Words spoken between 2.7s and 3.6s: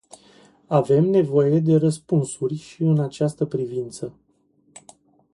în această